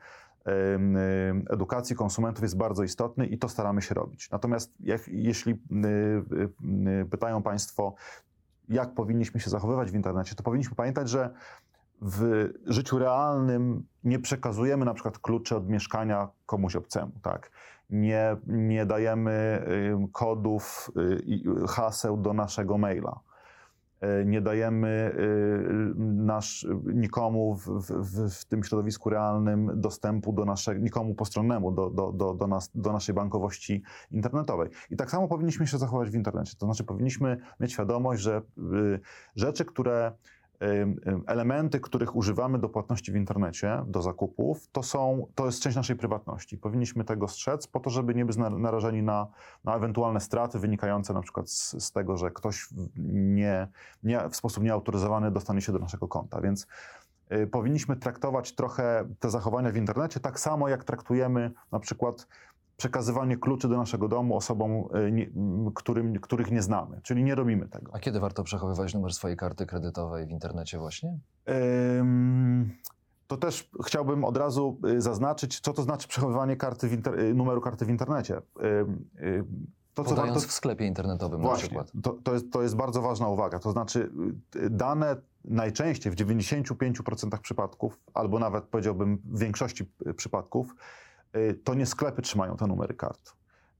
edukacji 1.50 1.96
konsumentów 1.96 2.42
jest 2.42 2.56
bardzo 2.56 2.82
istotny 2.82 3.26
i 3.26 3.38
to 3.38 3.48
staramy 3.48 3.82
się 3.82 3.94
robić. 3.94 4.30
Natomiast 4.30 4.74
jak, 4.80 5.08
jeśli 5.08 5.52
y, 5.52 5.56
y, 6.36 7.00
y, 7.02 7.06
pytają 7.10 7.42
Państwo, 7.42 7.94
jak 8.68 8.94
powinniśmy 8.94 9.40
się 9.40 9.50
zachowywać 9.50 9.90
w 9.90 9.94
internecie, 9.94 10.34
to 10.34 10.42
powinniśmy 10.42 10.76
pamiętać, 10.76 11.08
że 11.08 11.30
w 12.02 12.48
życiu 12.66 12.98
realnym 12.98 13.86
nie 14.04 14.18
przekazujemy 14.18 14.84
na 14.84 14.94
przykład 14.94 15.18
kluczy 15.18 15.56
od 15.56 15.68
mieszkania 15.68 16.28
komuś 16.46 16.76
obcemu, 16.76 17.12
tak? 17.22 17.50
Nie, 17.90 18.36
nie 18.46 18.86
dajemy 18.86 19.66
kodów 20.12 20.90
i 21.24 21.44
haseł 21.68 22.16
do 22.16 22.32
naszego 22.32 22.78
maila. 22.78 23.20
E, 24.04 24.24
nie 24.24 24.40
dajemy 24.40 24.88
e, 24.88 25.18
nasz, 25.98 26.66
nikomu 26.84 27.54
w, 27.54 27.66
w, 27.66 28.40
w 28.40 28.44
tym 28.44 28.64
środowisku 28.64 29.10
realnym 29.10 29.70
dostępu 29.74 30.32
do 30.32 30.44
naszego, 30.44 30.80
nikomu 30.80 31.14
postronnemu 31.14 31.72
do, 31.72 31.90
do, 31.90 32.12
do, 32.12 32.34
do, 32.34 32.46
nas, 32.46 32.70
do 32.74 32.92
naszej 32.92 33.14
bankowości 33.14 33.82
internetowej. 34.10 34.70
I 34.90 34.96
tak 34.96 35.10
samo 35.10 35.28
powinniśmy 35.28 35.66
się 35.66 35.78
zachować 35.78 36.10
w 36.10 36.14
internecie. 36.14 36.56
To 36.58 36.66
znaczy 36.66 36.84
powinniśmy 36.84 37.36
mieć 37.60 37.72
świadomość, 37.72 38.22
że 38.22 38.42
y, 38.58 39.00
rzeczy, 39.36 39.64
które 39.64 40.12
elementy, 41.26 41.80
których 41.80 42.16
używamy 42.16 42.58
do 42.58 42.68
płatności 42.68 43.12
w 43.12 43.16
internecie, 43.16 43.82
do 43.86 44.02
zakupów, 44.02 44.68
to, 44.72 44.82
są, 44.82 45.26
to 45.34 45.46
jest 45.46 45.62
część 45.62 45.76
naszej 45.76 45.96
prywatności. 45.96 46.58
Powinniśmy 46.58 47.04
tego 47.04 47.28
strzec 47.28 47.66
po 47.66 47.80
to, 47.80 47.90
żeby 47.90 48.14
nie 48.14 48.24
być 48.24 48.36
narażeni 48.36 49.02
na, 49.02 49.26
na 49.64 49.76
ewentualne 49.76 50.20
straty 50.20 50.58
wynikające 50.58 51.14
na 51.14 51.20
przykład 51.20 51.50
z, 51.50 51.84
z 51.84 51.92
tego, 51.92 52.16
że 52.16 52.30
ktoś 52.30 52.68
nie, 52.96 53.68
nie, 54.02 54.28
w 54.30 54.36
sposób 54.36 54.64
nieautoryzowany 54.64 55.30
dostanie 55.30 55.60
się 55.60 55.72
do 55.72 55.78
naszego 55.78 56.08
konta. 56.08 56.40
Więc 56.40 56.66
y, 57.32 57.46
powinniśmy 57.46 57.96
traktować 57.96 58.54
trochę 58.54 59.08
te 59.18 59.30
zachowania 59.30 59.70
w 59.70 59.76
internecie 59.76 60.20
tak 60.20 60.40
samo, 60.40 60.68
jak 60.68 60.84
traktujemy 60.84 61.50
na 61.72 61.78
przykład 61.78 62.26
przekazywanie 62.76 63.36
kluczy 63.36 63.68
do 63.68 63.76
naszego 63.76 64.08
domu 64.08 64.36
osobom, 64.36 64.70
e, 64.70 65.10
nie, 65.12 65.30
którym, 65.74 66.20
których 66.20 66.50
nie 66.50 66.62
znamy. 66.62 67.00
Czyli 67.02 67.24
nie 67.24 67.34
robimy 67.34 67.68
tego. 67.68 67.94
A 67.94 67.98
kiedy 67.98 68.20
warto 68.20 68.42
przechowywać 68.42 68.94
numer 68.94 69.14
swojej 69.14 69.36
karty 69.36 69.66
kredytowej 69.66 70.26
w 70.26 70.30
internecie 70.30 70.78
właśnie? 70.78 71.18
to 73.26 73.36
też 73.36 73.70
chciałbym 73.86 74.24
od 74.24 74.36
razu 74.36 74.80
e, 74.96 75.00
zaznaczyć, 75.00 75.60
co 75.60 75.72
to 75.72 75.82
znaczy 75.82 76.08
przechowywanie 76.08 76.56
karty 76.56 77.02
e, 77.16 77.34
numeru 77.34 77.60
karty 77.60 77.84
w 77.84 77.88
internecie. 77.88 78.40
To, 79.94 80.04
co 80.04 80.14
warto... 80.14 80.40
w 80.40 80.52
sklepie 80.52 80.86
internetowym 80.86 81.40
Właśnie, 81.40 81.76
na 81.76 81.84
przykład. 81.84 82.02
To, 82.02 82.18
to, 82.22 82.34
jest, 82.34 82.52
to 82.52 82.62
jest 82.62 82.76
bardzo 82.76 83.02
ważna 83.02 83.28
uwaga. 83.28 83.58
To 83.58 83.72
znaczy 83.72 84.12
dane 84.70 85.16
najczęściej 85.44 86.12
w 86.12 86.16
95% 86.16 87.38
przypadków, 87.38 88.00
albo 88.14 88.38
nawet 88.38 88.64
powiedziałbym 88.64 89.18
w 89.24 89.38
większości 89.38 89.84
przypadków, 90.16 90.74
Y, 90.74 91.13
to 91.64 91.74
nie 91.74 91.86
sklepy 91.86 92.22
trzymają 92.22 92.56
te 92.56 92.66
numery 92.66 92.94
kart, 92.94 93.32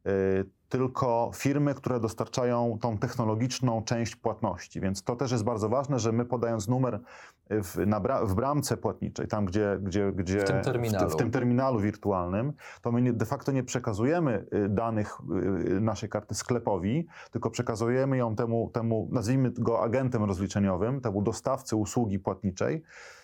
y, 0.07 0.45
tylko 0.69 1.31
firmy, 1.35 1.75
które 1.75 2.01
dostarczają 2.01 2.79
tą 2.81 2.99
technologiczną 2.99 3.83
część 3.83 4.17
płatności. 4.17 4.81
Więc 4.81 5.03
to 5.03 5.17
też 5.17 5.33
jest 5.33 5.45
bardzo 5.45 5.69
ważne, 5.69 5.99
że 5.99 6.13
my 6.13 6.25
podając 6.25 6.69
numer 6.69 7.01
w, 7.51 7.87
na, 7.87 8.01
w 8.01 8.35
bramce 8.35 8.77
płatniczej, 8.77 9.29
tam 9.29 9.45
gdzie, 9.45 9.79
gdzie, 9.83 10.13
gdzie 10.13 10.41
w, 10.41 10.45
tym 10.45 10.63
terminalu. 10.63 11.11
W, 11.11 11.13
w 11.13 11.17
tym 11.17 11.31
terminalu 11.31 11.81
wirtualnym, 11.81 12.53
to 12.83 12.93
my 12.93 13.03
nie, 13.03 13.13
de 13.13 13.27
facto 13.27 13.53
nie 13.53 13.63
przekazujemy 13.63 14.47
y, 14.55 14.69
danych 14.69 15.19
naszej 15.81 16.09
karty 16.09 16.35
sklepowi, 16.35 17.07
tylko 17.31 17.51
przekazujemy 17.51 18.17
ją 18.17 18.37
temu, 18.37 18.71
temu 18.73 19.09
nazwijmy 19.13 19.51
go 19.51 19.83
agentem 19.83 20.25
rozliczeniowym, 20.25 21.01
temu 21.01 21.23
dostawcy 21.23 21.77
usługi 21.77 22.19
płatniczej, 22.19 22.83
E, 22.83 23.24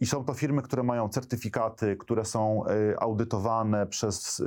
I 0.00 0.06
są 0.06 0.24
to 0.24 0.34
firmy, 0.34 0.62
które 0.62 0.82
mają 0.82 1.08
certyfikaty, 1.08 1.96
które 1.96 2.24
są 2.24 2.64
e, 2.66 3.00
audytowane 3.02 3.86
przez 3.86 4.42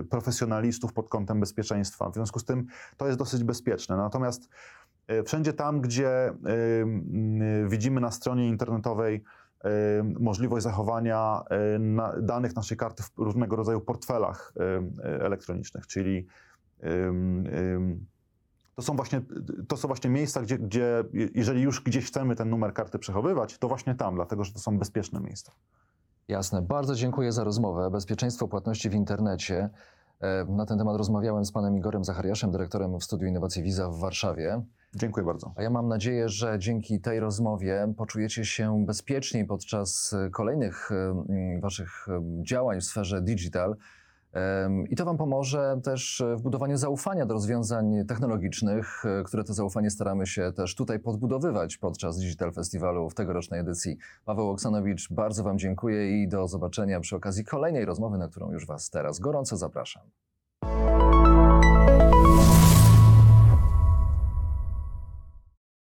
e, 0.00 0.04
profesjonalistów 0.04 0.92
pod 0.92 1.08
kątem 1.08 1.40
bezpieczeństwa. 1.40 2.10
W 2.10 2.14
związku 2.14 2.38
z 2.38 2.44
tym 2.44 2.66
to 2.96 3.06
jest 3.06 3.18
dosyć 3.18 3.44
bezpieczne. 3.44 3.96
Natomiast 3.96 4.48
wszędzie 5.24 5.52
tam, 5.52 5.80
gdzie 5.80 6.32
widzimy 7.68 8.00
na 8.00 8.10
stronie 8.10 8.48
internetowej 8.48 9.24
możliwość 10.20 10.64
zachowania 10.64 11.42
danych 12.20 12.56
naszej 12.56 12.76
karty 12.76 13.02
w 13.02 13.18
różnego 13.18 13.56
rodzaju 13.56 13.80
portfelach 13.80 14.52
elektronicznych, 15.02 15.86
czyli 15.86 16.26
to 18.76 18.82
są 18.82 18.96
właśnie, 18.96 19.20
to 19.68 19.76
są 19.76 19.88
właśnie 19.88 20.10
miejsca, 20.10 20.42
gdzie, 20.42 20.58
gdzie 20.58 21.04
jeżeli 21.34 21.62
już 21.62 21.82
gdzieś 21.82 22.06
chcemy 22.06 22.36
ten 22.36 22.50
numer 22.50 22.74
karty 22.74 22.98
przechowywać, 22.98 23.58
to 23.58 23.68
właśnie 23.68 23.94
tam, 23.94 24.14
dlatego 24.14 24.44
że 24.44 24.52
to 24.52 24.58
są 24.58 24.78
bezpieczne 24.78 25.20
miejsca. 25.20 25.52
Jasne. 26.28 26.62
Bardzo 26.62 26.94
dziękuję 26.94 27.32
za 27.32 27.44
rozmowę. 27.44 27.90
Bezpieczeństwo 27.90 28.48
płatności 28.48 28.90
w 28.90 28.94
internecie. 28.94 29.70
E, 30.20 30.44
na 30.44 30.66
ten 30.66 30.78
temat 30.78 30.96
rozmawiałem 30.96 31.44
z 31.44 31.52
panem 31.52 31.76
Igorem 31.76 32.04
Zachariaszem, 32.04 32.50
dyrektorem 32.50 32.98
w 32.98 33.04
Studiu 33.04 33.28
Innowacji 33.28 33.62
Wiza 33.62 33.90
w 33.90 33.98
Warszawie. 33.98 34.62
Dziękuję 34.94 35.26
bardzo. 35.26 35.52
A 35.56 35.62
ja 35.62 35.70
mam 35.70 35.88
nadzieję, 35.88 36.28
że 36.28 36.58
dzięki 36.58 37.00
tej 37.00 37.20
rozmowie 37.20 37.94
poczujecie 37.96 38.44
się 38.44 38.84
bezpieczniej 38.86 39.44
podczas 39.44 40.14
kolejnych 40.32 40.90
waszych 41.60 42.06
działań 42.42 42.80
w 42.80 42.84
sferze 42.84 43.22
digital. 43.22 43.76
I 44.88 44.96
to 44.96 45.04
Wam 45.04 45.16
pomoże 45.16 45.80
też 45.84 46.22
w 46.36 46.42
budowaniu 46.42 46.76
zaufania 46.76 47.26
do 47.26 47.34
rozwiązań 47.34 48.06
technologicznych, 48.08 49.04
e, 49.04 49.22
które 49.22 49.44
to 49.44 49.54
zaufanie 49.54 49.90
staramy 49.90 50.26
się 50.26 50.52
też 50.52 50.74
tutaj 50.74 50.98
podbudowywać 50.98 51.76
podczas 51.76 52.18
Digital 52.18 52.52
Festiwalu 52.52 53.10
w 53.10 53.14
tegorocznej 53.14 53.60
edycji. 53.60 53.96
Paweł 54.24 54.50
Oksanowicz, 54.50 55.12
bardzo 55.12 55.42
Wam 55.42 55.58
dziękuję 55.58 56.22
i 56.22 56.28
do 56.28 56.48
zobaczenia 56.48 57.00
przy 57.00 57.16
okazji 57.16 57.44
kolejnej 57.44 57.84
rozmowy, 57.84 58.18
na 58.18 58.28
którą 58.28 58.52
już 58.52 58.66
Was 58.66 58.90
teraz 58.90 59.18
gorąco 59.18 59.56
zapraszam. 59.56 60.02